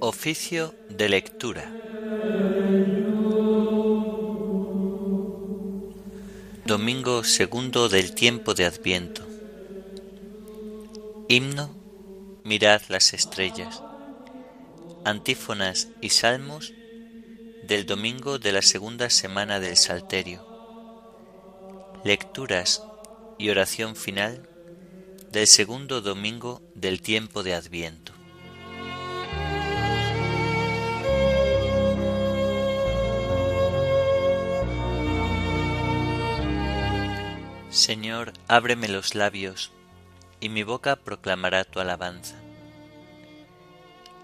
Oficio 0.00 0.74
de 0.88 1.08
lectura. 1.10 1.70
Domingo 6.64 7.24
segundo 7.24 7.90
del 7.90 8.14
tiempo 8.14 8.54
de 8.54 8.64
Adviento. 8.64 9.26
Himno, 11.28 11.74
mirad 12.44 12.80
las 12.88 13.12
estrellas. 13.12 13.82
Antífonas 15.04 15.88
y 16.00 16.08
salmos 16.08 16.72
del 17.68 17.84
domingo 17.84 18.38
de 18.38 18.50
la 18.50 18.62
segunda 18.62 19.10
semana 19.10 19.60
del 19.60 19.76
Salterio. 19.76 20.42
Lecturas 22.02 22.82
y 23.36 23.50
oración 23.50 23.94
final 23.94 24.48
del 25.30 25.46
segundo 25.46 26.00
domingo 26.00 26.62
del 26.74 27.02
tiempo 27.02 27.42
de 27.42 27.52
Adviento. 27.52 28.14
Señor, 37.68 38.32
ábreme 38.48 38.88
los 38.88 39.14
labios, 39.14 39.72
y 40.40 40.48
mi 40.48 40.62
boca 40.62 40.96
proclamará 40.96 41.64
tu 41.64 41.80
alabanza. 41.80 42.36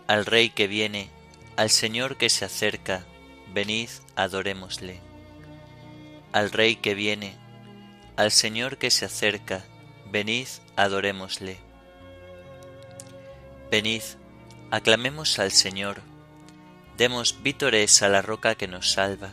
Al 0.07 0.25
Rey 0.25 0.49
que 0.49 0.67
viene, 0.67 1.11
al 1.57 1.69
Señor 1.69 2.17
que 2.17 2.31
se 2.31 2.47
acerca, 2.47 3.05
venid, 3.55 3.89
adorémosle. 4.17 5.01
Al 6.33 6.51
Rey 6.51 6.75
que 6.75 6.95
viene, 6.95 7.37
al 8.17 8.33
Señor 8.33 8.79
que 8.79 8.91
se 8.91 9.05
acerca, 9.05 9.65
venid, 10.11 10.49
adorémosle. 10.75 11.59
Venid, 13.71 14.03
aclamemos 14.73 15.39
al 15.39 15.53
Señor, 15.53 16.03
demos 16.97 17.43
vítores 17.45 18.03
a 18.03 18.09
la 18.09 18.23
roca 18.23 18.57
que 18.57 18.67
nos 18.67 18.91
salva, 18.91 19.33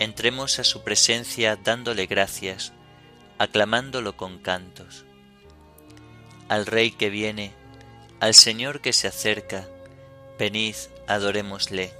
entremos 0.00 0.58
a 0.58 0.64
su 0.64 0.82
presencia 0.82 1.54
dándole 1.54 2.06
gracias, 2.06 2.72
aclamándolo 3.38 4.16
con 4.16 4.38
cantos. 4.38 5.04
Al 6.48 6.66
Rey 6.66 6.90
que 6.90 7.10
viene, 7.10 7.52
al 8.18 8.34
Señor 8.34 8.80
que 8.80 8.92
se 8.92 9.06
acerca, 9.06 9.68
venid, 10.36 10.74
adorémosle. 11.06 11.99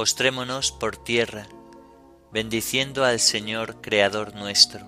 postrémonos 0.00 0.72
por 0.72 0.96
tierra, 0.96 1.46
bendiciendo 2.32 3.04
al 3.04 3.20
Señor 3.20 3.82
Creador 3.82 4.34
nuestro, 4.34 4.80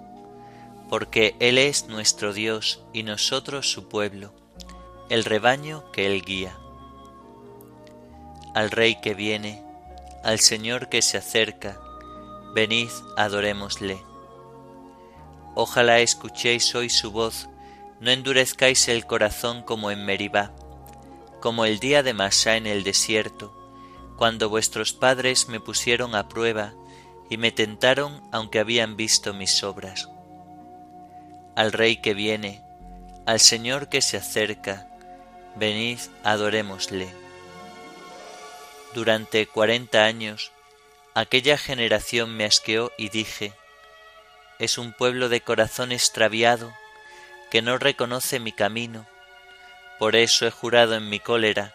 porque 0.88 1.36
Él 1.38 1.58
es 1.58 1.86
nuestro 1.86 2.32
Dios 2.32 2.80
y 2.94 3.02
nosotros 3.02 3.70
su 3.70 3.90
pueblo, 3.90 4.32
el 5.10 5.26
rebaño 5.26 5.92
que 5.92 6.06
Él 6.06 6.22
guía. 6.22 6.58
Al 8.54 8.70
Rey 8.70 9.02
que 9.02 9.12
viene, 9.12 9.62
al 10.24 10.40
Señor 10.40 10.88
que 10.88 11.02
se 11.02 11.18
acerca, 11.18 11.78
venid, 12.54 12.88
adorémosle 13.18 14.02
Ojalá 15.54 15.98
escuchéis 15.98 16.74
hoy 16.74 16.88
su 16.88 17.12
voz, 17.12 17.50
no 18.00 18.10
endurezcáis 18.10 18.88
el 18.88 19.04
corazón 19.04 19.62
como 19.62 19.90
en 19.90 20.06
Meribá, 20.06 20.54
como 21.42 21.66
el 21.66 21.80
día 21.80 22.02
de 22.02 22.14
Masá 22.14 22.56
en 22.56 22.66
el 22.66 22.82
desierto, 22.82 23.61
cuando 24.22 24.48
vuestros 24.48 24.92
padres 24.92 25.48
me 25.48 25.58
pusieron 25.58 26.14
a 26.14 26.28
prueba 26.28 26.74
y 27.28 27.38
me 27.38 27.50
tentaron 27.50 28.22
aunque 28.30 28.60
habían 28.60 28.96
visto 28.96 29.34
mis 29.34 29.64
obras. 29.64 30.10
Al 31.56 31.72
Rey 31.72 31.96
que 31.96 32.14
viene, 32.14 32.62
al 33.26 33.40
Señor 33.40 33.88
que 33.88 34.00
se 34.00 34.16
acerca, 34.16 34.86
venid, 35.56 35.98
adorémosle. 36.22 37.08
Durante 38.94 39.44
cuarenta 39.48 40.04
años, 40.04 40.52
aquella 41.14 41.58
generación 41.58 42.36
me 42.36 42.44
asqueó 42.44 42.92
y 42.96 43.08
dije, 43.08 43.52
es 44.60 44.78
un 44.78 44.92
pueblo 44.92 45.30
de 45.30 45.40
corazón 45.40 45.90
extraviado 45.90 46.72
que 47.50 47.60
no 47.60 47.76
reconoce 47.76 48.38
mi 48.38 48.52
camino. 48.52 49.04
Por 49.98 50.14
eso 50.14 50.46
he 50.46 50.52
jurado 50.52 50.94
en 50.94 51.08
mi 51.08 51.18
cólera 51.18 51.74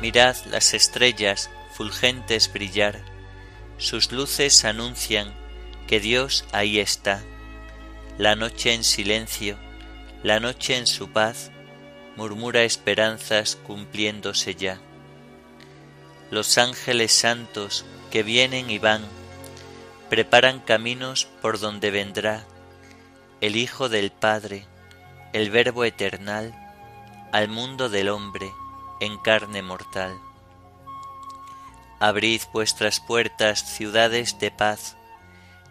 Mirad 0.00 0.36
las 0.46 0.72
estrellas 0.72 1.50
fulgentes 1.72 2.52
brillar, 2.52 3.00
sus 3.76 4.12
luces 4.12 4.64
anuncian 4.64 5.34
que 5.86 6.00
Dios 6.00 6.44
ahí 6.52 6.78
está. 6.80 7.22
La 8.16 8.34
noche 8.34 8.74
en 8.74 8.84
silencio, 8.84 9.58
la 10.22 10.40
noche 10.40 10.76
en 10.76 10.86
su 10.86 11.10
paz, 11.10 11.50
murmura 12.16 12.62
esperanzas 12.62 13.56
cumpliéndose 13.56 14.54
ya. 14.54 14.80
Los 16.30 16.58
ángeles 16.58 17.12
santos 17.12 17.84
que 18.10 18.22
vienen 18.22 18.70
y 18.70 18.78
van, 18.78 19.02
preparan 20.08 20.60
caminos 20.60 21.26
por 21.42 21.58
donde 21.58 21.90
vendrá 21.90 22.46
el 23.40 23.56
Hijo 23.56 23.88
del 23.88 24.12
Padre, 24.12 24.66
el 25.32 25.50
Verbo 25.50 25.84
eternal, 25.84 26.54
al 27.32 27.48
mundo 27.48 27.88
del 27.88 28.08
hombre 28.08 28.50
en 29.00 29.18
carne 29.18 29.62
mortal. 29.62 30.18
Abrid 31.98 32.42
vuestras 32.52 33.00
puertas, 33.00 33.76
ciudades 33.76 34.38
de 34.38 34.50
paz, 34.50 34.96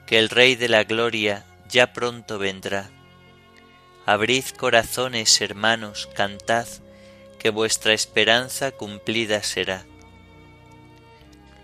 que 0.05 0.19
el 0.19 0.29
Rey 0.29 0.55
de 0.55 0.69
la 0.69 0.83
Gloria 0.83 1.45
ya 1.69 1.93
pronto 1.93 2.39
vendrá. 2.39 2.89
Abrid 4.05 4.45
corazones, 4.57 5.39
hermanos, 5.41 6.09
cantad, 6.15 6.67
que 7.39 7.49
vuestra 7.49 7.93
esperanza 7.93 8.71
cumplida 8.71 9.43
será 9.43 9.85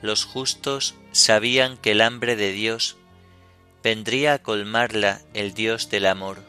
los 0.06 0.24
justos 0.24 0.96
sabían 1.12 1.78
que 1.78 1.92
el 1.92 2.02
hambre 2.02 2.36
de 2.36 2.52
Dios 2.52 2.96
vendría 3.84 4.34
a 4.34 4.40
colmarla 4.40 5.22
el 5.34 5.54
Dios 5.54 5.90
del 5.90 6.06
amor. 6.06 6.44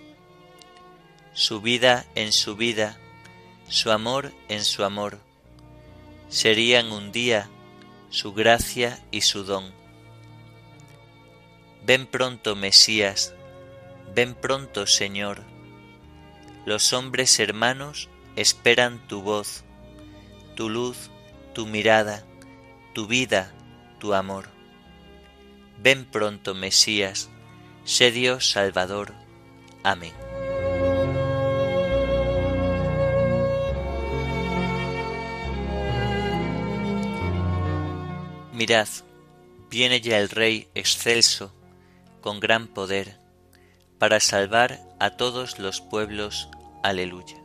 Su 1.33 1.61
vida 1.61 2.07
en 2.15 2.33
su 2.33 2.57
vida, 2.57 2.99
su 3.69 3.91
amor 3.91 4.33
en 4.49 4.65
su 4.65 4.85
amor, 4.85 5.19
serían 6.29 6.93
un 6.93 7.13
día 7.13 7.49
su 8.11 8.33
gracia 8.33 9.03
y 9.11 9.23
su 9.23 9.45
don. 9.45 9.73
Ven 11.85 12.07
pronto, 12.07 12.57
Mesías, 12.57 13.35
ven 14.15 14.35
pronto, 14.35 14.87
Señor. 14.87 15.43
Los 16.65 16.93
hombres 16.93 17.39
hermanos 17.39 18.09
esperan 18.35 19.07
tu 19.07 19.23
voz, 19.23 19.65
tu 20.57 20.69
luz, 20.69 21.11
tu 21.55 21.67
mirada 21.67 22.25
tu 22.97 23.07
vida, 23.07 23.53
tu 23.99 24.15
amor. 24.15 24.47
Ven 25.83 26.07
pronto, 26.07 26.55
Mesías, 26.55 27.29
sé 27.85 28.11
Dios 28.11 28.51
Salvador. 28.51 29.13
Amén. 29.85 30.26
Mirad, 38.57 38.89
viene 39.69 40.01
ya 40.01 40.19
el 40.19 40.31
Rey 40.31 40.67
excelso, 40.75 41.53
con 42.23 42.41
gran 42.41 42.69
poder, 42.69 43.21
para 43.99 44.19
salvar 44.19 44.81
a 44.99 45.11
todos 45.19 45.59
los 45.59 45.83
pueblos. 45.83 46.49
Aleluya. 46.83 47.37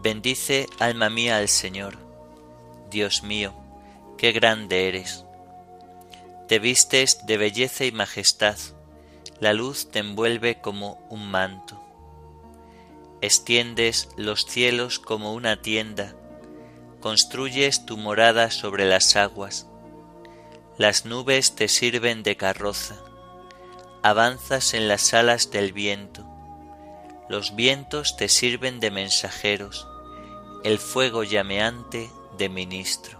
Bendice 0.00 0.68
alma 0.78 1.10
mía 1.10 1.38
al 1.38 1.48
Señor, 1.48 1.98
Dios 2.88 3.24
mío, 3.24 3.52
qué 4.16 4.30
grande 4.30 4.86
eres. 4.86 5.24
Te 6.46 6.60
vistes 6.60 7.26
de 7.26 7.38
belleza 7.38 7.84
y 7.84 7.90
majestad, 7.90 8.58
la 9.40 9.54
luz 9.54 9.90
te 9.90 9.98
envuelve 9.98 10.60
como 10.60 11.04
un 11.10 11.28
manto. 11.28 11.82
Extiendes 13.22 14.08
los 14.16 14.46
cielos 14.46 15.00
como 15.00 15.34
una 15.34 15.60
tienda, 15.62 16.14
construyes 17.02 17.84
tu 17.84 17.98
morada 17.98 18.50
sobre 18.50 18.86
las 18.86 19.16
aguas. 19.16 19.66
Las 20.78 21.04
nubes 21.04 21.54
te 21.54 21.68
sirven 21.68 22.22
de 22.22 22.36
carroza, 22.36 22.96
avanzas 24.02 24.72
en 24.72 24.88
las 24.88 25.12
alas 25.12 25.50
del 25.50 25.72
viento. 25.72 26.24
Los 27.28 27.56
vientos 27.56 28.16
te 28.16 28.28
sirven 28.28 28.80
de 28.80 28.90
mensajeros, 28.90 29.86
el 30.64 30.78
fuego 30.78 31.24
llameante 31.24 32.08
de 32.38 32.48
ministro. 32.48 33.18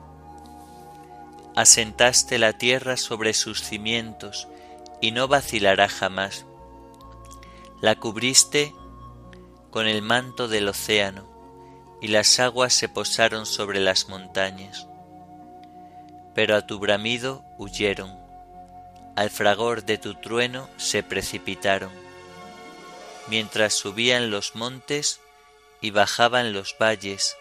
Asentaste 1.56 2.38
la 2.38 2.52
tierra 2.54 2.96
sobre 2.96 3.34
sus 3.34 3.62
cimientos 3.62 4.48
y 5.00 5.10
no 5.10 5.26
vacilará 5.26 5.88
jamás. 5.88 6.46
La 7.80 7.96
cubriste 7.96 8.72
con 9.70 9.88
el 9.88 10.02
manto 10.02 10.46
del 10.46 10.68
océano 10.68 11.31
y 12.02 12.08
las 12.08 12.40
aguas 12.40 12.74
se 12.74 12.88
posaron 12.88 13.46
sobre 13.46 13.78
las 13.78 14.08
montañas. 14.08 14.88
Pero 16.34 16.56
a 16.56 16.66
tu 16.66 16.80
bramido 16.80 17.44
huyeron, 17.58 18.18
al 19.14 19.30
fragor 19.30 19.84
de 19.84 19.98
tu 19.98 20.16
trueno 20.16 20.68
se 20.76 21.04
precipitaron. 21.04 21.92
Mientras 23.28 23.74
subían 23.74 24.32
los 24.32 24.56
montes 24.56 25.20
y 25.80 25.92
bajaban 25.92 26.52
los 26.52 26.76
valles, 26.76 27.36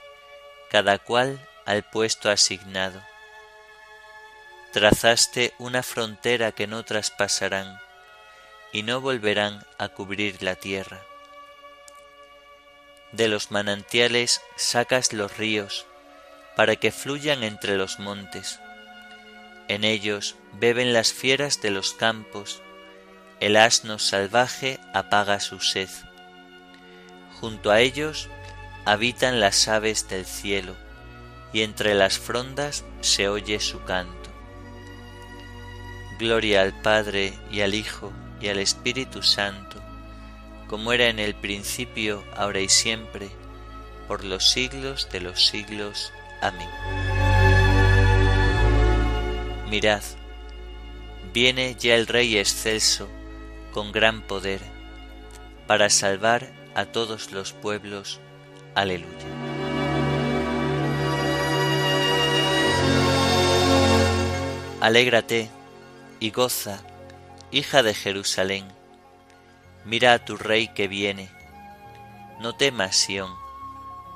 cada 0.69 0.99
cual 0.99 1.39
al 1.65 1.81
puesto 1.81 2.29
asignado. 2.29 3.01
Trazaste 4.73 5.55
una 5.57 5.81
frontera 5.81 6.51
que 6.51 6.67
no 6.67 6.85
traspasarán 6.85 7.79
y 8.71 8.83
no 8.83 9.01
volverán 9.01 9.65
a 9.79 9.89
cubrir 9.89 10.43
la 10.43 10.55
tierra. 10.55 11.01
De 13.11 13.27
los 13.27 13.51
manantiales 13.51 14.41
sacas 14.55 15.13
los 15.13 15.37
ríos 15.37 15.85
para 16.55 16.75
que 16.75 16.91
fluyan 16.91 17.43
entre 17.43 17.77
los 17.77 17.99
montes. 17.99 18.59
En 19.67 19.83
ellos 19.83 20.35
beben 20.53 20.93
las 20.93 21.13
fieras 21.13 21.61
de 21.61 21.71
los 21.71 21.93
campos, 21.93 22.61
el 23.39 23.55
asno 23.55 23.99
salvaje 23.99 24.79
apaga 24.93 25.39
su 25.39 25.59
sed. 25.59 25.89
Junto 27.39 27.71
a 27.71 27.79
ellos 27.79 28.29
habitan 28.85 29.39
las 29.39 29.67
aves 29.67 30.07
del 30.09 30.25
cielo, 30.25 30.75
y 31.53 31.63
entre 31.63 31.95
las 31.95 32.19
frondas 32.19 32.83
se 33.01 33.27
oye 33.27 33.59
su 33.59 33.83
canto. 33.83 34.29
Gloria 36.19 36.61
al 36.61 36.79
Padre 36.81 37.33
y 37.49 37.61
al 37.61 37.73
Hijo 37.73 38.13
y 38.39 38.49
al 38.49 38.59
Espíritu 38.59 39.23
Santo, 39.23 39.81
como 40.71 40.93
era 40.93 41.09
en 41.09 41.19
el 41.19 41.35
principio, 41.35 42.23
ahora 42.33 42.61
y 42.61 42.69
siempre, 42.69 43.29
por 44.07 44.23
los 44.23 44.49
siglos 44.49 45.09
de 45.11 45.19
los 45.19 45.45
siglos. 45.45 46.13
Amén. 46.39 46.69
Mirad, 49.69 50.01
viene 51.33 51.75
ya 51.77 51.95
el 51.95 52.07
Rey 52.07 52.37
excelso, 52.37 53.09
con 53.73 53.91
gran 53.91 54.21
poder, 54.21 54.61
para 55.67 55.89
salvar 55.89 56.53
a 56.73 56.85
todos 56.85 57.33
los 57.33 57.51
pueblos. 57.51 58.21
Aleluya. 58.73 59.09
Alégrate 64.79 65.49
y 66.21 66.31
goza, 66.31 66.81
hija 67.51 67.83
de 67.83 67.93
Jerusalén. 67.93 68.80
Mira 69.85 70.13
a 70.13 70.25
tu 70.25 70.37
rey 70.37 70.69
que 70.69 70.87
viene. 70.87 71.29
No 72.39 72.55
temas, 72.55 72.95
Sión, 72.95 73.33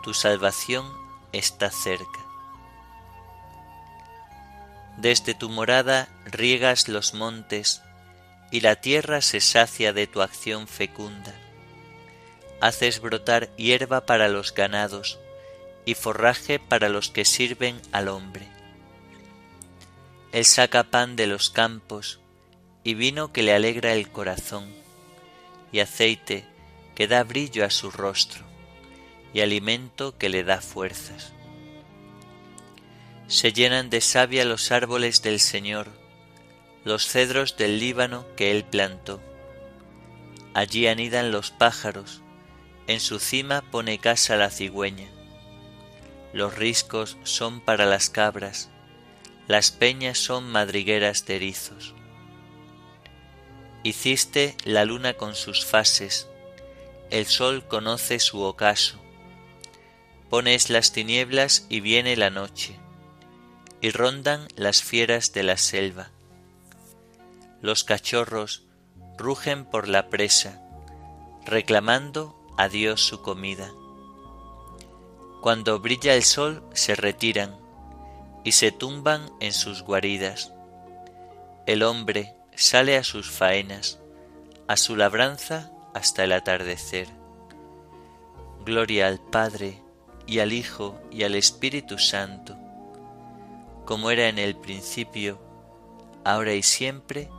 tu 0.03 0.13
salvación 0.13 0.85
está 1.31 1.69
cerca. 1.69 2.19
Desde 4.97 5.33
tu 5.33 5.49
morada 5.49 6.07
riegas 6.25 6.87
los 6.87 7.13
montes, 7.13 7.81
y 8.51 8.61
la 8.61 8.75
tierra 8.75 9.21
se 9.21 9.41
sacia 9.41 9.91
de 9.91 10.07
tu 10.07 10.21
acción 10.21 10.67
fecunda. 10.67 11.33
Haces 12.61 13.01
brotar 13.01 13.53
hierba 13.57 14.05
para 14.05 14.29
los 14.29 14.53
ganados, 14.53 15.19
y 15.85 15.95
forraje 15.95 16.59
para 16.59 16.89
los 16.89 17.09
que 17.09 17.25
sirven 17.25 17.81
al 17.91 18.07
hombre 18.07 18.55
él 20.35 20.43
saca 20.43 20.83
pan 20.83 21.15
de 21.15 21.27
los 21.27 21.49
campos 21.49 22.19
y 22.83 22.93
vino 22.93 23.31
que 23.31 23.41
le 23.41 23.53
alegra 23.53 23.93
el 23.93 24.09
corazón, 24.09 24.69
y 25.75 25.81
aceite 25.81 26.45
que 26.95 27.05
da 27.05 27.25
brillo 27.25 27.65
a 27.65 27.69
su 27.69 27.91
rostro, 27.91 28.45
y 29.33 29.41
alimento 29.41 30.17
que 30.17 30.29
le 30.29 30.45
da 30.45 30.61
fuerzas. 30.61 31.33
Se 33.27 33.51
llenan 33.51 33.89
de 33.89 33.99
savia 33.99 34.45
los 34.45 34.71
árboles 34.71 35.21
del 35.21 35.41
Señor, 35.41 35.89
los 36.85 37.09
cedros 37.09 37.57
del 37.57 37.77
Líbano 37.77 38.25
que 38.37 38.51
Él 38.51 38.63
plantó. 38.63 39.19
Allí 40.53 40.87
anidan 40.87 41.33
los 41.33 41.51
pájaros, 41.51 42.21
en 42.87 43.01
su 43.01 43.19
cima 43.19 43.61
pone 43.69 43.99
casa 43.99 44.37
la 44.37 44.51
cigüeña. 44.51 45.09
Los 46.31 46.55
riscos 46.55 47.17
son 47.23 47.59
para 47.59 47.85
las 47.85 48.09
cabras, 48.09 48.69
las 49.49 49.71
peñas 49.71 50.19
son 50.19 50.49
madrigueras 50.49 51.25
de 51.25 51.35
erizos. 51.35 51.93
Hiciste 53.85 54.57
la 54.63 54.83
luna 54.83 55.13
con 55.13 55.35
sus 55.35 55.63
fases, 55.63 56.27
el 57.11 57.27
sol 57.27 57.67
conoce 57.67 58.19
su 58.19 58.41
ocaso. 58.41 58.99
Pones 60.27 60.71
las 60.71 60.91
tinieblas 60.91 61.67
y 61.69 61.81
viene 61.81 62.17
la 62.17 62.31
noche, 62.31 62.79
y 63.81 63.91
rondan 63.91 64.47
las 64.55 64.81
fieras 64.81 65.33
de 65.33 65.43
la 65.43 65.57
selva. 65.57 66.09
Los 67.61 67.83
cachorros 67.83 68.63
rugen 69.19 69.65
por 69.65 69.87
la 69.87 70.09
presa, 70.09 70.59
reclamando 71.45 72.35
a 72.57 72.69
Dios 72.69 73.03
su 73.03 73.21
comida. 73.21 73.71
Cuando 75.43 75.79
brilla 75.79 76.15
el 76.15 76.23
sol 76.23 76.63
se 76.73 76.95
retiran, 76.95 77.55
y 78.43 78.53
se 78.53 78.71
tumban 78.71 79.29
en 79.41 79.53
sus 79.53 79.83
guaridas. 79.83 80.51
El 81.67 81.83
hombre 81.83 82.33
sale 82.55 82.97
a 82.97 83.03
sus 83.03 83.29
faenas, 83.29 83.99
a 84.67 84.77
su 84.77 84.95
labranza 84.95 85.71
hasta 85.93 86.23
el 86.23 86.33
atardecer. 86.33 87.07
Gloria 88.65 89.07
al 89.07 89.19
Padre 89.19 89.81
y 90.25 90.39
al 90.39 90.53
Hijo 90.53 90.99
y 91.11 91.23
al 91.23 91.35
Espíritu 91.35 91.99
Santo, 91.99 92.57
como 93.85 94.09
era 94.11 94.27
en 94.27 94.39
el 94.39 94.55
principio, 94.55 95.39
ahora 96.23 96.53
y 96.53 96.63
siempre, 96.63 97.29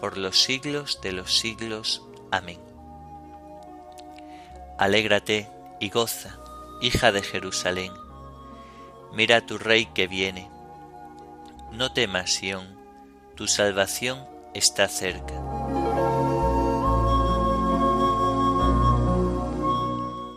por 0.00 0.18
los 0.18 0.42
siglos 0.42 1.00
de 1.02 1.12
los 1.12 1.38
siglos. 1.38 2.02
Amén. 2.30 2.60
Alégrate 4.78 5.48
y 5.80 5.90
goza, 5.90 6.38
hija 6.80 7.12
de 7.12 7.22
Jerusalén 7.22 7.92
Mira 9.16 9.46
tu 9.46 9.56
rey 9.56 9.86
que 9.86 10.06
viene. 10.06 10.50
No 11.72 11.90
temas, 11.90 12.32
Sión, 12.32 12.78
tu 13.34 13.46
salvación 13.46 14.26
está 14.56 14.88
cerca. 14.88 15.34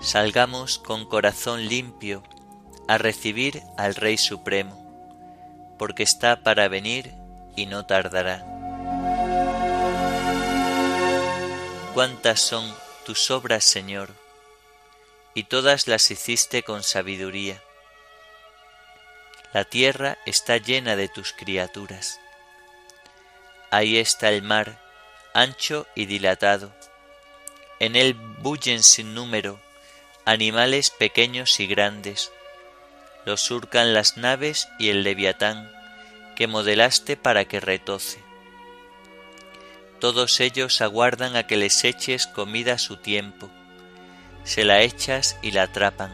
Salgamos 0.02 0.80
con 0.80 1.06
corazón 1.06 1.68
limpio 1.68 2.24
a 2.88 2.98
recibir 2.98 3.62
al 3.78 3.96
Rey 3.96 4.18
Supremo, 4.18 4.76
porque 5.78 6.04
está 6.04 6.44
para 6.44 6.68
venir 6.68 7.14
y 7.56 7.66
no 7.66 7.86
tardará. 7.86 8.46
Cuántas 11.94 12.40
son 12.40 12.74
tus 13.06 13.30
obras, 13.32 13.64
Señor, 13.64 14.10
y 15.34 15.44
todas 15.44 15.88
las 15.88 16.10
hiciste 16.12 16.64
con 16.64 16.84
sabiduría 16.84 17.62
la 19.52 19.66
tierra 19.66 20.20
está 20.28 20.58
llena 20.58 20.96
de 20.96 21.08
tus 21.08 21.34
criaturas. 21.34 22.20
Ahí 23.72 23.98
está 23.98 24.30
el 24.30 24.42
mar, 24.42 24.80
ancho 25.34 25.88
y 25.96 26.06
dilatado. 26.06 26.72
En 27.80 27.96
él 27.96 28.14
bullen 28.14 28.84
sin 28.84 29.14
número 29.14 29.60
animales 30.30 30.92
pequeños 30.92 31.60
y 31.60 31.66
grandes. 31.66 32.32
lo 33.26 33.36
surcan 33.36 33.96
las 33.96 34.16
naves 34.16 34.68
y 34.78 34.90
el 34.90 35.02
leviatán 35.04 35.72
que 36.36 36.46
modelaste 36.46 37.18
para 37.18 37.46
que 37.46 37.60
retoce. 37.60 38.20
Todos 40.00 40.40
ellos 40.40 40.82
aguardan 40.82 41.36
a 41.36 41.48
que 41.48 41.58
les 41.58 41.84
eches 41.84 42.28
comida 42.28 42.74
a 42.74 42.78
su 42.78 42.98
tiempo. 42.98 43.50
Se 44.44 44.64
la 44.64 44.82
echas 44.82 45.36
y 45.42 45.52
la 45.52 45.64
atrapan. 45.64 46.12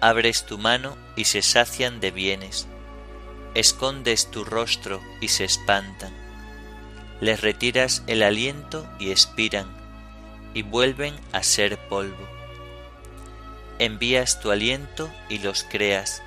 Abres 0.00 0.44
tu 0.44 0.58
mano 0.58 0.96
y 1.14 1.26
se 1.26 1.40
sacian 1.40 2.00
de 2.00 2.10
bienes. 2.10 2.66
Escondes 3.54 4.30
tu 4.30 4.44
rostro 4.44 5.00
y 5.20 5.28
se 5.28 5.44
espantan. 5.44 6.23
Les 7.20 7.40
retiras 7.40 8.02
el 8.06 8.22
aliento 8.22 8.86
y 8.98 9.10
expiran, 9.10 9.66
y 10.52 10.62
vuelven 10.62 11.14
a 11.32 11.42
ser 11.42 11.78
polvo. 11.88 12.28
Envías 13.78 14.40
tu 14.40 14.50
aliento 14.50 15.10
y 15.28 15.38
los 15.38 15.64
creas, 15.64 16.22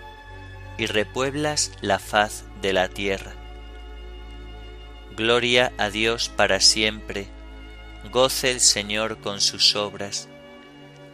y 0.77 0.85
repueblas 0.85 1.71
la 1.81 1.99
faz 1.99 2.45
de 2.61 2.73
la 2.73 2.89
tierra. 2.89 3.33
Gloria 5.15 5.73
a 5.77 5.89
Dios 5.89 6.29
para 6.29 6.59
siempre, 6.59 7.27
goce 8.11 8.51
el 8.51 8.59
Señor 8.59 9.19
con 9.19 9.41
sus 9.41 9.75
obras. 9.75 10.27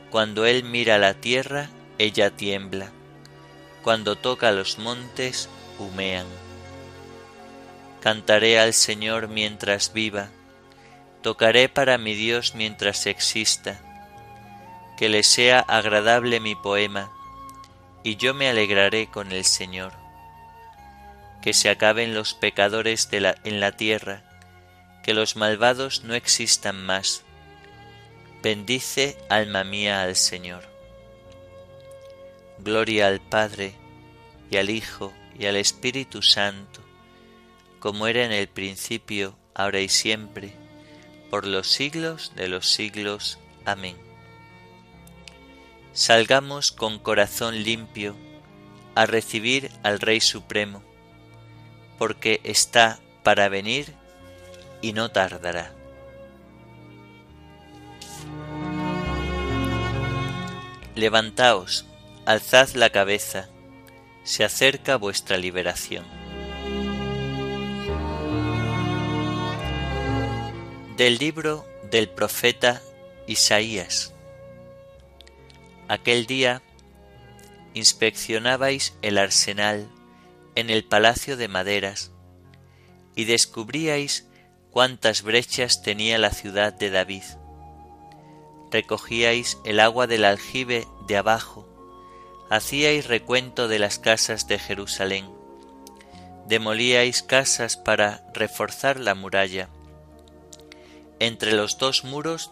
Cuando 0.09 0.45
Él 0.45 0.63
mira 0.63 0.97
la 0.97 1.13
tierra, 1.13 1.69
ella 1.97 2.29
tiembla. 2.29 2.91
Cuando 3.81 4.15
toca 4.15 4.51
los 4.51 4.77
montes, 4.79 5.49
humean. 5.79 6.27
Cantaré 8.03 8.59
al 8.59 8.73
Señor 8.73 9.29
mientras 9.29 9.93
viva, 9.93 10.27
tocaré 11.21 11.69
para 11.69 11.97
mi 11.97 12.15
Dios 12.15 12.53
mientras 12.53 13.05
exista. 13.05 13.79
Que 14.97 15.07
le 15.07 15.23
sea 15.23 15.61
agradable 15.61 16.41
mi 16.41 16.53
poema, 16.53 17.09
y 18.03 18.17
yo 18.17 18.33
me 18.33 18.49
alegraré 18.49 19.07
con 19.07 19.31
el 19.31 19.45
Señor 19.45 20.03
que 21.41 21.53
se 21.53 21.69
acaben 21.69 22.13
los 22.13 22.33
pecadores 22.33 23.09
en 23.11 23.59
la 23.59 23.71
tierra, 23.73 24.21
que 25.03 25.13
los 25.13 25.35
malvados 25.35 26.03
no 26.03 26.15
existan 26.15 26.85
más. 26.85 27.23
Bendice, 28.41 29.17
alma 29.29 29.65
mía, 29.65 30.03
al 30.03 30.17
Señor. 30.17 30.63
Gloria 32.59 33.07
al 33.07 33.19
Padre, 33.19 33.75
y 34.49 34.55
al 34.55 34.69
Hijo, 34.69 35.13
y 35.37 35.45
al 35.47 35.55
Espíritu 35.57 36.21
Santo, 36.21 36.82
como 37.83 38.07
era 38.07 38.23
en 38.23 38.31
el 38.31 38.47
principio, 38.47 39.35
ahora 39.53 39.81
y 39.81 39.89
siempre, 39.89 40.53
por 41.29 41.45
los 41.45 41.69
siglos 41.69 42.31
de 42.33 42.47
los 42.47 42.69
siglos. 42.69 43.39
Amén. 43.65 43.97
Salgamos 45.91 46.71
con 46.71 46.97
corazón 46.97 47.61
limpio 47.61 48.15
a 48.95 49.05
recibir 49.05 49.69
al 49.83 49.99
Rey 49.99 50.21
Supremo 50.21 50.81
porque 51.99 52.39
está 52.45 53.01
para 53.21 53.49
venir 53.49 53.93
y 54.81 54.93
no 54.93 55.11
tardará. 55.11 55.73
Levantaos, 60.95 61.85
alzad 62.25 62.69
la 62.75 62.91
cabeza, 62.91 63.49
se 64.23 64.45
acerca 64.45 64.95
vuestra 64.95 65.35
liberación. 65.35 66.22
Del 70.97 71.17
libro 71.17 71.65
del 71.89 72.07
profeta 72.07 72.79
Isaías. 73.25 74.13
Aquel 75.87 76.27
día 76.27 76.61
inspeccionabais 77.73 78.93
el 79.01 79.17
arsenal 79.17 79.89
en 80.53 80.69
el 80.69 80.83
palacio 80.83 81.35
de 81.35 81.47
maderas, 81.47 82.11
y 83.15 83.25
descubríais 83.25 84.27
cuántas 84.69 85.23
brechas 85.23 85.81
tenía 85.81 86.19
la 86.19 86.29
ciudad 86.29 86.71
de 86.71 86.91
David. 86.91 87.23
Recogíais 88.69 89.57
el 89.65 89.79
agua 89.79 90.05
del 90.05 90.25
aljibe 90.25 90.85
de 91.07 91.17
abajo, 91.17 91.67
hacíais 92.51 93.07
recuento 93.07 93.67
de 93.67 93.79
las 93.79 93.97
casas 93.97 94.47
de 94.47 94.59
Jerusalén, 94.59 95.25
demolíais 96.47 97.23
casas 97.23 97.77
para 97.77 98.23
reforzar 98.35 98.99
la 98.99 99.15
muralla. 99.15 99.69
Entre 101.23 101.53
los 101.53 101.77
dos 101.77 102.03
muros 102.03 102.51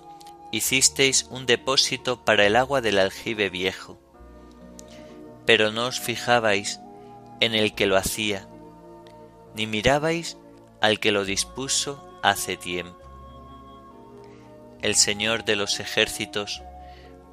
hicisteis 0.54 1.28
un 1.30 1.46
depósito 1.46 2.24
para 2.24 2.46
el 2.46 2.56
agua 2.56 2.80
del 2.80 3.00
aljibe 3.00 3.50
viejo. 3.50 4.00
Pero 5.46 5.74
no 5.74 5.88
os 5.88 6.00
fijabais 6.00 6.80
en 7.42 7.54
el 7.54 7.75
que 7.75 7.86
lo 7.86 7.98
hacía, 7.98 8.48
ni 9.56 9.68
mirabais 9.68 10.38
al 10.80 11.01
que 11.01 11.12
lo 11.12 11.25
dispuso 11.25 12.18
hace 12.24 12.56
tiempo. 12.56 12.98
El 14.82 14.96
Señor 14.96 15.44
de 15.44 15.58
los 15.58 15.82
ejércitos 15.82 16.63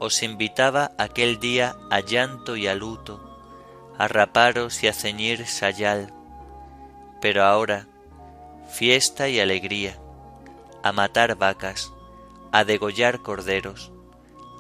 os 0.00 0.25
invitaba 0.25 0.90
aquel 0.99 1.38
día 1.38 1.76
a 1.88 2.00
llanto 2.00 2.57
y 2.57 2.66
a 2.66 2.75
luto, 2.75 3.23
a 3.97 4.09
raparos 4.09 4.83
y 4.83 4.88
a 4.88 4.92
ceñir 4.92 5.47
sayal, 5.47 6.12
pero 7.21 7.45
ahora 7.45 7.87
fiesta 8.68 9.28
y 9.28 9.38
alegría, 9.38 10.00
a 10.88 10.92
matar 10.92 11.35
vacas, 11.37 11.92
a 12.50 12.64
degollar 12.64 13.21
corderos, 13.21 13.92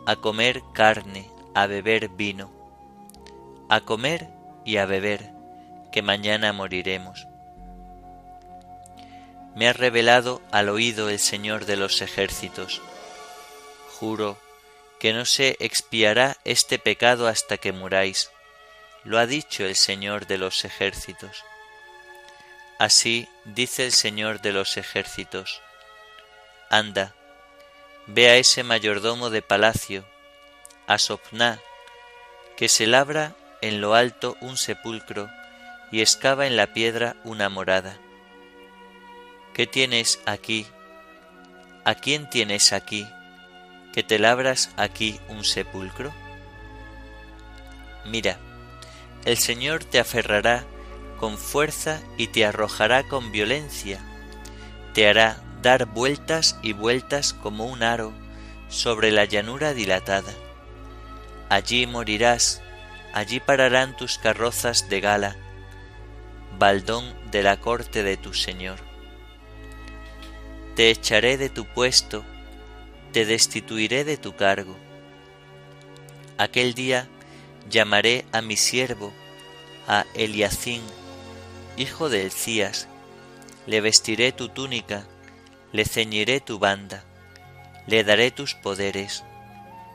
a 0.04 0.16
comer 0.16 0.62
carne, 0.74 1.30
a 1.54 1.66
beber 1.66 2.10
vino, 2.10 2.52
a 3.70 3.80
comer 3.80 4.28
y 4.62 4.76
a 4.76 4.84
beber, 4.84 5.30
que 5.90 6.02
mañana 6.02 6.52
moriremos. 6.52 7.26
Me 9.54 9.68
ha 9.68 9.72
revelado 9.72 10.42
al 10.50 10.68
oído 10.68 11.08
el 11.08 11.18
Señor 11.18 11.64
de 11.64 11.78
los 11.78 12.02
ejércitos. 12.02 12.82
Juro 13.98 14.38
que 15.00 15.14
no 15.14 15.24
se 15.24 15.56
expiará 15.60 16.36
este 16.44 16.78
pecado 16.78 17.26
hasta 17.26 17.56
que 17.56 17.72
muráis. 17.72 18.30
Lo 19.02 19.18
ha 19.18 19.24
dicho 19.24 19.64
el 19.64 19.76
Señor 19.76 20.26
de 20.26 20.36
los 20.36 20.66
ejércitos. 20.66 21.42
Así 22.78 23.30
dice 23.46 23.86
el 23.86 23.92
Señor 23.92 24.42
de 24.42 24.52
los 24.52 24.76
ejércitos. 24.76 25.62
Anda, 26.70 27.14
ve 28.06 28.28
a 28.28 28.36
ese 28.36 28.62
mayordomo 28.62 29.30
de 29.30 29.40
palacio, 29.40 30.04
a 30.86 30.98
Sopná, 30.98 31.60
que 32.58 32.68
se 32.68 32.86
labra 32.86 33.34
en 33.62 33.80
lo 33.80 33.94
alto 33.94 34.36
un 34.42 34.58
sepulcro 34.58 35.30
y 35.90 36.02
excava 36.02 36.46
en 36.46 36.56
la 36.56 36.74
piedra 36.74 37.16
una 37.24 37.48
morada. 37.48 37.96
¿Qué 39.54 39.66
tienes 39.66 40.20
aquí? 40.26 40.66
¿A 41.84 41.94
quién 41.94 42.28
tienes 42.28 42.74
aquí? 42.74 43.08
¿Que 43.94 44.02
te 44.02 44.18
labras 44.18 44.70
aquí 44.76 45.18
un 45.28 45.44
sepulcro? 45.44 46.12
Mira, 48.04 48.38
el 49.24 49.38
Señor 49.38 49.84
te 49.84 50.00
aferrará 50.00 50.64
con 51.18 51.38
fuerza 51.38 52.00
y 52.18 52.26
te 52.26 52.44
arrojará 52.44 53.08
con 53.08 53.32
violencia, 53.32 54.00
te 54.92 55.08
hará 55.08 55.42
dar 55.62 55.86
vueltas 55.86 56.58
y 56.62 56.72
vueltas 56.72 57.32
como 57.32 57.66
un 57.66 57.82
aro 57.82 58.12
sobre 58.68 59.10
la 59.10 59.24
llanura 59.24 59.74
dilatada. 59.74 60.32
Allí 61.48 61.86
morirás, 61.86 62.62
allí 63.12 63.40
pararán 63.40 63.96
tus 63.96 64.18
carrozas 64.18 64.88
de 64.88 65.00
gala, 65.00 65.36
baldón 66.58 67.14
de 67.30 67.42
la 67.42 67.58
corte 67.58 68.02
de 68.02 68.16
tu 68.16 68.34
Señor. 68.34 68.78
Te 70.76 70.90
echaré 70.90 71.38
de 71.38 71.48
tu 71.48 71.64
puesto, 71.64 72.24
te 73.12 73.24
destituiré 73.24 74.04
de 74.04 74.16
tu 74.16 74.36
cargo. 74.36 74.76
Aquel 76.36 76.74
día 76.74 77.08
llamaré 77.68 78.24
a 78.32 78.42
mi 78.42 78.56
siervo, 78.56 79.12
a 79.88 80.04
Eliacín, 80.14 80.82
hijo 81.76 82.08
de 82.08 82.22
Elcías, 82.22 82.88
le 83.66 83.80
vestiré 83.80 84.32
tu 84.32 84.48
túnica, 84.48 85.04
le 85.72 85.84
ceñiré 85.84 86.40
tu 86.40 86.58
banda, 86.58 87.04
le 87.86 88.04
daré 88.04 88.30
tus 88.30 88.54
poderes, 88.54 89.24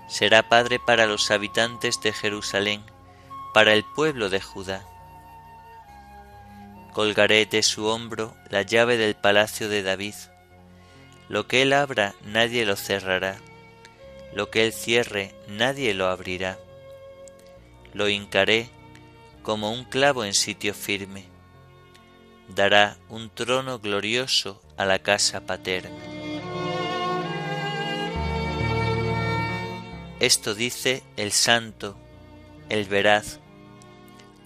será 0.08 0.50
padre 0.50 0.80
para 0.80 1.06
los 1.06 1.32
habitantes 1.32 2.01
de 2.01 2.13
Jerusalén, 2.13 2.84
para 3.53 3.74
el 3.74 3.84
pueblo 3.84 4.30
de 4.30 4.42
Judá 4.42 4.86
colgaré 6.94 7.46
de 7.48 7.63
su 7.63 7.88
hombro 7.88 8.36
la 8.50 8.62
llave 8.62 8.98
del 8.98 9.15
palacio 9.15 9.68
de 9.68 9.84
David. 9.84 10.13
Lo 11.27 11.48
que 11.48 11.63
él 11.63 11.74
abra 11.74 12.13
nadie 12.24 12.65
lo 12.65 12.75
cerrará, 12.75 13.38
lo 14.34 14.50
que 14.50 14.65
él 14.65 14.74
cierre 14.74 15.34
nadie 15.48 15.94
lo 15.94 16.08
abrirá. 16.08 16.58
Lo 17.94 18.08
hincaré 18.10 18.70
como 19.42 19.72
un 19.72 19.84
clavo 19.84 20.24
en 20.24 20.34
sitio 20.34 20.74
firme. 20.74 21.25
Dará 22.50 22.98
un 23.10 23.30
trono 23.30 23.80
glorioso 23.80 24.62
a 24.78 24.86
la 24.86 25.00
casa 25.00 25.42
paterna. 25.42 25.98
Esto 30.20 30.56
dice 30.56 31.04
el 31.18 31.32
santo, 31.32 31.98
el 32.70 32.86
veraz, 32.86 33.40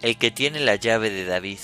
el 0.01 0.17
que 0.17 0.31
tiene 0.31 0.59
la 0.59 0.75
llave 0.75 1.09
de 1.09 1.25
David. 1.25 1.59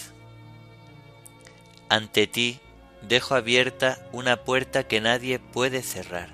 Ante 1.89 2.27
ti 2.27 2.59
dejo 3.01 3.35
abierta 3.35 4.07
una 4.11 4.43
puerta 4.43 4.87
que 4.87 5.01
nadie 5.01 5.39
puede 5.39 5.81
cerrar. 5.81 6.29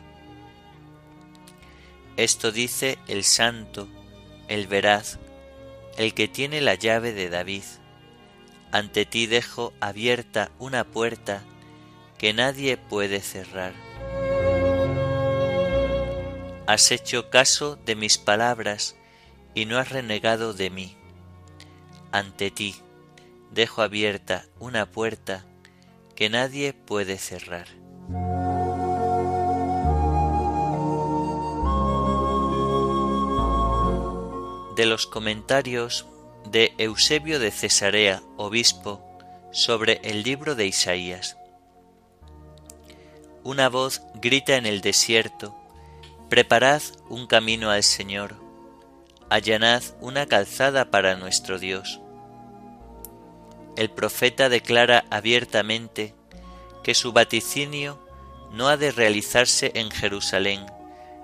Esto 2.17 2.51
dice 2.51 2.99
el 3.07 3.23
santo, 3.23 3.87
el 4.49 4.67
veraz, 4.67 5.19
el 5.97 6.13
que 6.13 6.27
tiene 6.27 6.59
la 6.59 6.75
llave 6.75 7.13
de 7.13 7.29
David. 7.29 7.63
Ante 8.71 9.05
ti 9.05 9.25
dejo 9.25 9.73
abierta 9.79 10.51
una 10.59 10.83
puerta 10.83 11.41
que 12.19 12.33
nadie 12.33 12.77
puede 12.77 13.19
cerrar. 13.21 13.73
Has 16.67 16.91
hecho 16.91 17.31
caso 17.31 17.77
de 17.77 17.95
mis 17.95 18.19
palabras 18.19 18.95
y 19.55 19.65
no 19.65 19.79
has 19.79 19.89
renegado 19.89 20.53
de 20.53 20.69
mí. 20.69 20.95
Ante 22.11 22.51
ti 22.51 22.75
dejo 23.49 23.81
abierta 23.81 24.45
una 24.59 24.91
puerta 24.91 25.45
que 26.15 26.29
nadie 26.29 26.73
puede 26.73 27.17
cerrar. 27.17 27.67
De 34.75 34.85
los 34.85 35.07
comentarios 35.07 36.05
de 36.51 36.73
Eusebio 36.79 37.39
de 37.39 37.51
Cesarea, 37.51 38.23
obispo, 38.37 39.05
sobre 39.51 39.99
el 40.03 40.23
libro 40.23 40.55
de 40.55 40.65
Isaías. 40.65 41.37
Una 43.43 43.69
voz 43.69 44.01
grita 44.15 44.55
en 44.55 44.65
el 44.65 44.81
desierto, 44.81 45.55
Preparad 46.27 46.81
un 47.09 47.27
camino 47.27 47.71
al 47.71 47.83
Señor, 47.83 48.35
allanad 49.29 49.83
una 49.99 50.25
calzada 50.25 50.91
para 50.91 51.15
nuestro 51.15 51.57
Dios. 51.57 51.99
El 53.75 53.89
profeta 53.89 54.49
declara 54.49 55.05
abiertamente 55.09 56.13
que 56.83 56.93
su 56.93 57.13
vaticinio 57.13 57.99
no 58.51 58.67
ha 58.67 58.77
de 58.77 58.91
realizarse 58.91 59.71
en 59.75 59.89
Jerusalén, 59.91 60.65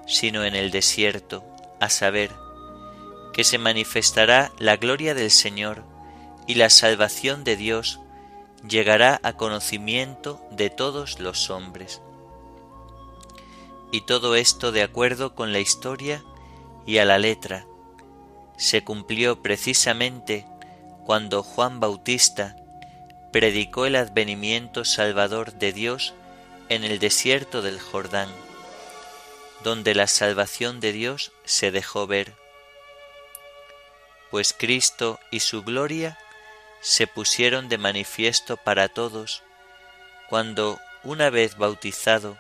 sino 0.08 0.44
en 0.44 0.56
el 0.56 0.72
desierto, 0.72 1.44
a 1.80 1.90
saber, 1.90 2.32
que 3.36 3.44
se 3.44 3.58
manifestará 3.58 4.54
la 4.60 4.78
gloria 4.78 5.14
del 5.14 5.30
Señor 5.30 5.84
y 6.48 6.56
la 6.56 6.70
salvación 6.70 7.44
de 7.44 7.58
Dios 7.58 8.00
llegará 8.66 9.20
a 9.24 9.34
conocimiento 9.34 10.42
de 10.52 10.70
todos 10.70 11.20
los 11.20 11.50
hombres. 11.50 12.02
Y 13.92 14.06
todo 14.06 14.38
esto 14.38 14.72
de 14.72 14.84
acuerdo 14.84 15.36
con 15.36 15.52
la 15.52 15.60
historia 15.60 16.24
y 16.86 17.00
a 17.00 17.04
la 17.04 17.18
letra. 17.18 17.66
Se 18.56 18.86
cumplió 18.86 19.42
precisamente 19.42 20.46
cuando 21.06 21.44
Juan 21.44 21.82
Bautista 21.82 22.56
predicó 23.34 23.86
el 23.86 23.98
advenimiento 23.98 24.86
salvador 24.86 25.52
de 25.56 25.74
Dios 25.74 26.14
en 26.70 26.86
el 26.86 27.00
desierto 27.00 27.62
del 27.62 27.82
Jordán, 27.82 28.30
donde 29.62 29.94
la 29.94 30.08
salvación 30.08 30.80
de 30.80 30.94
Dios 30.94 31.34
se 31.44 31.72
dejó 31.72 32.08
ver 32.08 32.45
pues 34.36 34.52
Cristo 34.52 35.18
y 35.32 35.40
su 35.40 35.64
gloria 35.64 36.20
se 36.82 37.08
pusieron 37.08 37.70
de 37.70 37.78
manifiesto 37.78 38.58
para 38.58 38.90
todos, 38.90 39.44
cuando, 40.28 40.78
una 41.06 41.30
vez 41.30 41.56
bautizado, 41.56 42.38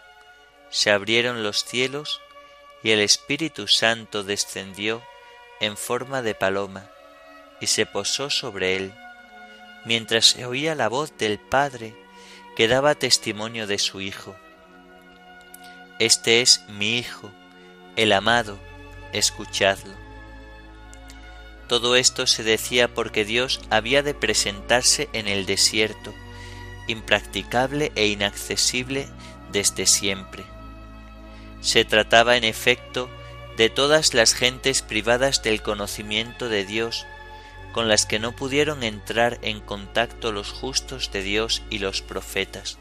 se 0.70 0.92
abrieron 0.92 1.42
los 1.42 1.64
cielos 1.64 2.20
y 2.84 2.92
el 2.92 3.00
Espíritu 3.00 3.70
Santo 3.70 4.26
descendió 4.26 5.02
en 5.62 5.78
forma 5.78 6.22
de 6.22 6.36
paloma 6.36 6.86
y 7.62 7.68
se 7.68 7.86
posó 7.86 8.30
sobre 8.30 8.76
él, 8.76 8.94
mientras 9.86 10.26
se 10.26 10.46
oía 10.46 10.76
la 10.76 10.90
voz 10.90 11.18
del 11.18 11.40
Padre 11.40 11.96
que 12.58 12.68
daba 12.68 12.96
testimonio 12.96 13.68
de 13.68 13.80
su 13.80 14.02
Hijo. 14.02 14.36
Este 16.00 16.42
es 16.42 16.60
mi 16.68 16.98
Hijo, 16.98 17.32
el 17.96 18.12
amado, 18.12 18.60
escuchadlo. 19.14 20.05
Todo 21.68 21.96
esto 21.96 22.28
se 22.28 22.44
decía 22.44 22.94
porque 22.94 23.26
Dios 23.26 23.62
había 23.70 24.04
de 24.04 24.14
presentarse 24.14 25.10
en 25.14 25.28
el 25.28 25.46
desierto, 25.46 26.14
impracticable 26.88 27.92
e 27.96 28.08
inaccesible 28.08 29.08
desde 29.52 29.88
siempre. 29.88 30.44
Se 31.62 31.84
trataba 31.84 32.38
en 32.38 32.44
efecto 32.44 33.10
de 33.58 33.70
todas 33.70 34.14
las 34.14 34.34
gentes 34.34 34.82
privadas 34.82 35.42
del 35.42 35.62
conocimiento 35.62 36.50
de 36.50 36.66
Dios, 36.66 37.06
con 37.72 37.88
las 37.88 38.06
que 38.06 38.20
no 38.20 38.34
pudieron 38.36 38.84
entrar 38.84 39.40
en 39.42 39.60
contacto 39.60 40.32
los 40.32 40.52
justos 40.52 41.12
de 41.12 41.24
Dios 41.24 41.64
y 41.70 41.80
los 41.80 42.02
profetas. 42.02 42.78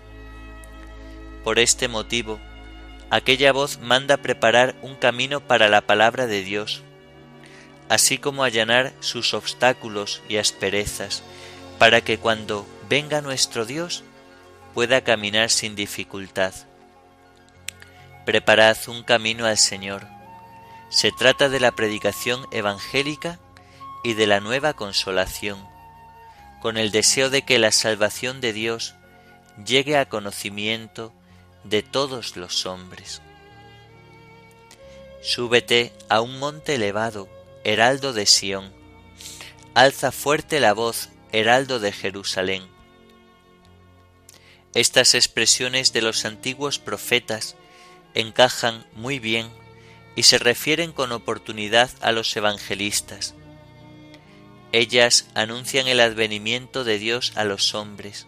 Por 1.42 1.58
este 1.58 1.88
motivo, 1.88 2.38
aquella 3.10 3.52
voz 3.52 3.78
manda 3.78 4.18
preparar 4.18 4.76
un 4.82 4.94
camino 4.94 5.40
para 5.40 5.68
la 5.68 5.80
palabra 5.80 6.26
de 6.26 6.42
Dios, 6.42 6.82
así 7.94 8.18
como 8.18 8.42
allanar 8.42 8.92
sus 8.98 9.34
obstáculos 9.34 10.20
y 10.28 10.38
asperezas, 10.38 11.22
para 11.78 12.00
que 12.00 12.18
cuando 12.18 12.66
venga 12.88 13.20
nuestro 13.20 13.66
Dios 13.66 14.02
pueda 14.74 15.02
caminar 15.02 15.48
sin 15.48 15.76
dificultad. 15.76 16.52
Preparad 18.26 18.76
un 18.88 19.04
camino 19.04 19.46
al 19.46 19.58
Señor. 19.58 20.06
Se 20.88 21.12
trata 21.12 21.48
de 21.48 21.60
la 21.60 21.70
predicación 21.70 22.46
evangélica 22.50 23.38
y 24.02 24.14
de 24.14 24.26
la 24.26 24.40
nueva 24.40 24.74
consolación, 24.74 25.64
con 26.60 26.76
el 26.76 26.90
deseo 26.90 27.30
de 27.30 27.42
que 27.42 27.60
la 27.60 27.70
salvación 27.70 28.40
de 28.40 28.52
Dios 28.52 28.96
llegue 29.64 29.96
a 29.96 30.08
conocimiento 30.08 31.12
de 31.62 31.82
todos 31.82 32.36
los 32.36 32.66
hombres. 32.66 33.22
Súbete 35.22 35.92
a 36.08 36.20
un 36.20 36.40
monte 36.40 36.74
elevado, 36.74 37.28
heraldo 37.64 38.12
de 38.12 38.26
Sión. 38.26 38.72
Alza 39.74 40.12
fuerte 40.12 40.60
la 40.60 40.74
voz, 40.74 41.08
heraldo 41.32 41.80
de 41.80 41.92
Jerusalén. 41.92 42.62
Estas 44.74 45.14
expresiones 45.14 45.92
de 45.92 46.02
los 46.02 46.24
antiguos 46.26 46.78
profetas 46.78 47.56
encajan 48.12 48.86
muy 48.94 49.18
bien 49.18 49.48
y 50.14 50.24
se 50.24 50.38
refieren 50.38 50.92
con 50.92 51.10
oportunidad 51.10 51.90
a 52.00 52.12
los 52.12 52.36
evangelistas. 52.36 53.34
Ellas 54.72 55.26
anuncian 55.34 55.88
el 55.88 56.00
advenimiento 56.00 56.84
de 56.84 56.98
Dios 56.98 57.32
a 57.34 57.44
los 57.44 57.74
hombres, 57.74 58.26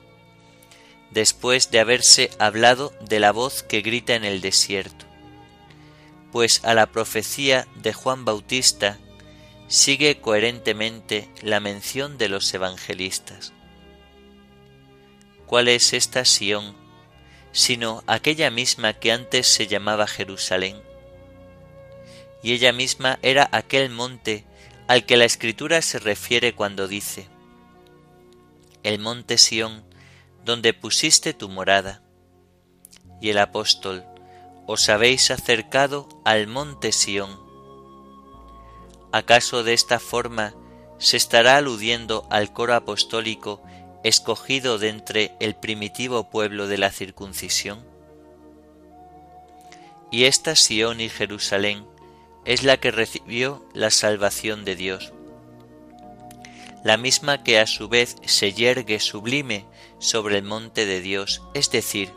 después 1.11 1.71
de 1.71 1.81
haberse 1.81 2.31
hablado 2.39 2.93
de 3.01 3.21
la 3.21 3.33
voz 3.33 3.63
que 3.63 3.83
grita 3.83 4.15
en 4.15 4.25
el 4.25 4.41
desierto. 4.41 5.05
Pues 6.33 6.65
a 6.65 6.75
la 6.75 6.87
profecía 6.87 7.69
de 7.77 7.93
Juan 7.93 8.25
Bautista 8.25 8.99
sigue 9.69 10.21
coherentemente 10.21 11.29
la 11.43 11.61
mención 11.61 12.19
de 12.19 12.29
los 12.29 12.53
evangelistas. 12.55 13.53
¿Cuál 15.47 15.69
es 15.69 15.93
esta 15.93 16.25
Sión, 16.25 16.77
sino 17.53 18.03
aquella 18.07 18.51
misma 18.51 18.95
que 18.95 19.13
antes 19.13 19.47
se 19.47 19.67
llamaba 19.67 20.07
Jerusalén? 20.07 20.81
Y 22.43 22.53
ella 22.53 22.73
misma 22.73 23.19
era 23.23 23.49
aquel 23.53 23.91
monte 23.91 24.45
al 24.89 25.05
que 25.05 25.17
la 25.17 25.25
Escritura 25.25 25.83
se 25.83 25.99
refiere 25.99 26.55
cuando 26.55 26.87
dice, 26.87 27.29
el 28.83 29.01
monte 29.01 29.37
Sión, 29.37 29.85
donde 30.45 30.73
pusiste 30.73 31.35
tu 31.35 31.49
morada. 31.49 32.03
Y 33.21 33.31
el 33.31 33.39
apóstol, 33.39 34.05
os 34.67 34.89
habéis 34.89 35.31
acercado 35.33 36.09
al 36.25 36.47
monte 36.47 36.93
Sión, 36.93 37.46
¿Acaso 39.17 39.65
de 39.65 39.73
esta 39.73 39.99
forma 39.99 40.53
se 40.99 41.17
estará 41.17 41.57
aludiendo 41.57 42.27
al 42.29 42.53
coro 42.53 42.75
apostólico 42.75 43.63
escogido 44.05 44.77
de 44.77 44.91
entre 44.91 45.33
el 45.41 45.55
primitivo 45.55 46.29
pueblo 46.29 46.67
de 46.67 46.77
la 46.77 46.91
circuncisión? 46.91 47.83
Y 50.11 50.25
esta 50.25 50.55
Sión 50.55 51.01
y 51.01 51.09
Jerusalén 51.09 51.87
es 52.45 52.63
la 52.63 52.77
que 52.77 52.91
recibió 52.91 53.67
la 53.73 53.91
salvación 53.91 54.67
de 54.67 54.77
Dios, 54.77 55.15
la 56.85 56.99
misma 56.99 57.43
que 57.43 57.59
a 57.59 57.67
su 57.67 57.89
vez 57.89 58.17
se 58.27 58.53
yergue 58.53 59.01
sublime 59.01 59.65
sobre 59.99 60.37
el 60.37 60.45
monte 60.45 60.85
de 60.85 61.01
Dios, 61.01 61.41
es 61.55 61.71
decir, 61.71 62.13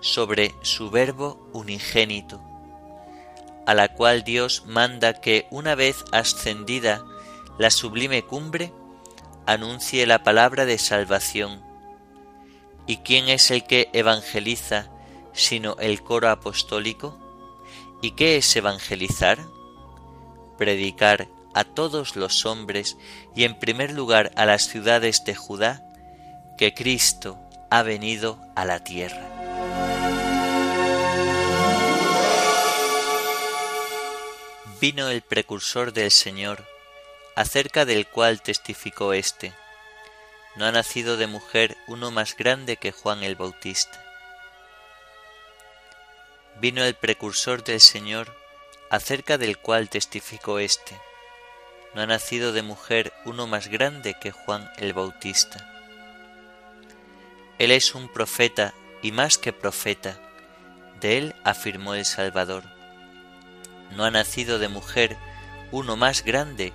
sobre 0.00 0.54
su 0.62 0.88
Verbo 0.88 1.46
unigénito, 1.52 2.40
a 3.68 3.74
la 3.74 3.88
cual 3.88 4.24
Dios 4.24 4.62
manda 4.64 5.20
que 5.20 5.46
una 5.50 5.74
vez 5.74 6.02
ascendida 6.10 7.04
la 7.58 7.70
sublime 7.70 8.22
cumbre, 8.22 8.72
anuncie 9.44 10.06
la 10.06 10.22
palabra 10.22 10.64
de 10.64 10.78
salvación. 10.78 11.62
¿Y 12.86 12.96
quién 12.98 13.28
es 13.28 13.50
el 13.50 13.66
que 13.66 13.90
evangeliza 13.92 14.88
sino 15.34 15.76
el 15.80 16.02
coro 16.02 16.30
apostólico? 16.30 17.18
¿Y 18.00 18.12
qué 18.12 18.38
es 18.38 18.56
evangelizar? 18.56 19.38
Predicar 20.56 21.28
a 21.52 21.64
todos 21.64 22.16
los 22.16 22.46
hombres 22.46 22.96
y 23.36 23.44
en 23.44 23.58
primer 23.58 23.92
lugar 23.92 24.32
a 24.36 24.46
las 24.46 24.66
ciudades 24.66 25.24
de 25.24 25.34
Judá, 25.34 25.84
que 26.56 26.72
Cristo 26.72 27.38
ha 27.70 27.82
venido 27.82 28.40
a 28.56 28.64
la 28.64 28.82
tierra. 28.82 29.27
Vino 34.80 35.08
el 35.08 35.22
precursor 35.22 35.92
del 35.92 36.12
Señor, 36.12 36.64
acerca 37.34 37.84
del 37.84 38.06
cual 38.06 38.40
testificó 38.40 39.12
éste, 39.12 39.52
no 40.54 40.66
ha 40.66 40.70
nacido 40.70 41.16
de 41.16 41.26
mujer 41.26 41.76
uno 41.88 42.12
más 42.12 42.36
grande 42.36 42.76
que 42.76 42.92
Juan 42.92 43.24
el 43.24 43.34
Bautista. 43.34 44.00
Vino 46.60 46.84
el 46.84 46.94
precursor 46.94 47.64
del 47.64 47.80
Señor, 47.80 48.32
acerca 48.88 49.36
del 49.36 49.58
cual 49.58 49.88
testificó 49.88 50.60
éste, 50.60 50.96
no 51.94 52.02
ha 52.02 52.06
nacido 52.06 52.52
de 52.52 52.62
mujer 52.62 53.12
uno 53.24 53.48
más 53.48 53.66
grande 53.66 54.14
que 54.20 54.30
Juan 54.30 54.70
el 54.76 54.92
Bautista. 54.92 55.58
Él 57.58 57.72
es 57.72 57.96
un 57.96 58.08
profeta 58.12 58.74
y 59.02 59.10
más 59.10 59.38
que 59.38 59.52
profeta, 59.52 60.20
de 61.00 61.18
él 61.18 61.34
afirmó 61.42 61.96
el 61.96 62.04
Salvador. 62.04 62.77
No 63.96 64.04
ha 64.04 64.10
nacido 64.10 64.58
de 64.58 64.68
mujer 64.68 65.16
uno 65.70 65.96
más 65.96 66.24
grande 66.24 66.72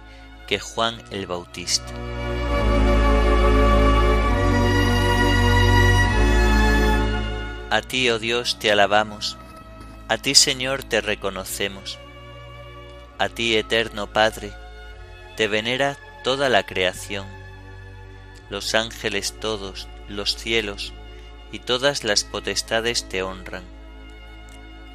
que 0.47 0.59
Juan 0.59 1.01
el 1.11 1.27
Bautista. 1.27 1.93
A 7.69 7.81
ti, 7.81 8.09
oh 8.11 8.19
Dios, 8.19 8.59
te 8.59 8.71
alabamos, 8.71 9.37
a 10.07 10.17
ti, 10.17 10.35
Señor, 10.35 10.83
te 10.83 11.01
reconocemos, 11.01 11.97
a 13.17 13.29
ti, 13.29 13.55
eterno 13.55 14.13
Padre, 14.13 14.53
te 15.37 15.47
venera 15.47 15.97
toda 16.23 16.49
la 16.49 16.67
creación, 16.67 17.25
los 18.51 18.75
ángeles 18.75 19.39
todos, 19.39 19.87
los 20.07 20.35
cielos 20.35 20.93
y 21.51 21.59
todas 21.59 22.03
las 22.03 22.23
potestades 22.23 23.09
te 23.09 23.23
honran. 23.23 23.72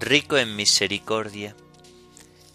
rico 0.00 0.38
en 0.38 0.56
misericordia, 0.56 1.56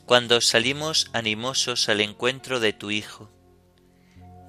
cuando 0.06 0.41
salimos 0.41 1.10
animosos 1.13 1.89
al 1.89 2.01
encuentro 2.01 2.60
de 2.60 2.73
tu 2.73 2.91
Hijo, 2.91 3.29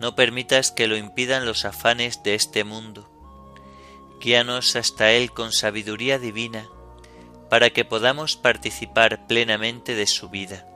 no 0.01 0.15
permitas 0.15 0.71
que 0.71 0.87
lo 0.87 0.97
impidan 0.97 1.47
los 1.47 1.65
afanes 1.65 2.23
de 2.23 2.35
este 2.35 2.65
mundo. 2.65 3.11
Guíanos 4.21 4.77
hasta 4.77 5.13
Él 5.13 5.33
con 5.33 5.53
sabiduría 5.53 6.19
divina 6.19 6.69
para 7.49 7.71
que 7.71 7.85
podamos 7.85 8.37
participar 8.37 9.27
plenamente 9.27 9.95
de 9.95 10.07
su 10.07 10.29
vida. 10.29 10.67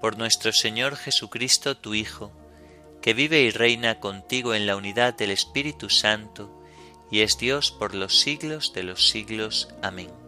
Por 0.00 0.16
nuestro 0.16 0.52
Señor 0.52 0.96
Jesucristo, 0.96 1.76
tu 1.76 1.94
Hijo, 1.94 2.32
que 3.02 3.14
vive 3.14 3.40
y 3.40 3.50
reina 3.50 4.00
contigo 4.00 4.54
en 4.54 4.66
la 4.66 4.76
unidad 4.76 5.14
del 5.14 5.30
Espíritu 5.30 5.90
Santo, 5.90 6.54
y 7.10 7.20
es 7.20 7.38
Dios 7.38 7.70
por 7.70 7.94
los 7.94 8.20
siglos 8.20 8.72
de 8.72 8.82
los 8.82 9.08
siglos. 9.08 9.68
Amén. 9.82 10.27